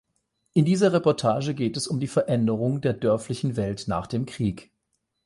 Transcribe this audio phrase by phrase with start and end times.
[0.53, 4.71] In dieser Reportage geht es um die Veränderung der dörflichen Welt nach dem Krieg.